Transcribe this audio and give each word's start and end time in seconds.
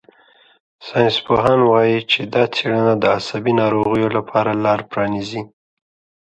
ساینسپوهان 0.87 1.59
وايي 1.71 1.99
چې 2.11 2.19
دا 2.33 2.43
څېړنه 2.55 2.93
د 2.97 3.03
عصبي 3.17 3.53
ناروغیو 3.61 4.07
لپاره 4.17 4.51
لار 4.63 4.79
پرانیزي. 4.91 5.41